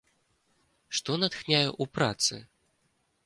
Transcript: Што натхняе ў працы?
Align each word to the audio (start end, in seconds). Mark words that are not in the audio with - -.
Што 0.99 1.11
натхняе 1.25 1.67
ў 1.81 1.95
працы? 1.97 2.35